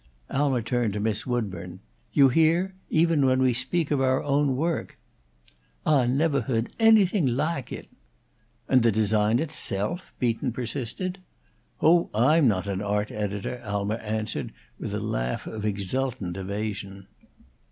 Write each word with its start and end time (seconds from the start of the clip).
Alma 0.31 0.63
turned 0.63 0.93
to 0.93 0.99
Miss 0.99 1.27
Woodburn: 1.27 1.79
"You 2.11 2.29
hear? 2.29 2.73
Even 2.89 3.23
when 3.23 3.39
we 3.39 3.53
speak 3.53 3.91
of 3.91 4.01
our 4.01 4.23
own 4.23 4.55
work." 4.55 4.97
"Ah 5.85 6.07
nevah 6.07 6.41
hoad 6.47 6.71
anything 6.79 7.27
lahke 7.27 7.71
it!" 7.71 7.87
"And 8.67 8.81
the 8.81 8.91
design 8.91 9.37
itself?" 9.37 10.11
Beaton 10.17 10.53
persisted. 10.53 11.19
"Oh, 11.83 12.09
I'm 12.15 12.47
not 12.47 12.65
an 12.65 12.81
art 12.81 13.11
editor," 13.11 13.61
Alma 13.63 13.97
answered, 13.97 14.53
with 14.79 14.95
a 14.95 14.99
laugh 14.99 15.45
of 15.45 15.65
exultant 15.65 16.35
evasion. 16.35 17.05